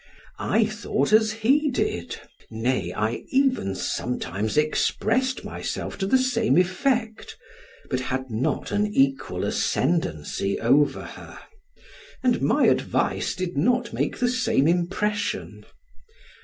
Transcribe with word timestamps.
I 0.39 0.65
thought 0.65 1.13
as 1.13 1.31
he 1.31 1.69
did, 1.69 2.19
nay, 2.49 2.91
I 2.91 3.23
even 3.29 3.75
sometimes 3.75 4.57
expressed 4.57 5.45
myself 5.45 5.95
to 5.99 6.07
the 6.07 6.17
same 6.17 6.57
effect, 6.57 7.37
but 7.87 7.99
had 7.99 8.31
not 8.31 8.71
an 8.71 8.87
equal 8.87 9.45
ascendancy 9.45 10.59
over 10.59 11.03
her, 11.03 11.37
and 12.23 12.41
my 12.41 12.65
advice 12.65 13.35
did 13.35 13.55
not 13.55 13.93
make 13.93 14.17
the 14.17 14.27
same 14.27 14.67
impression. 14.67 15.65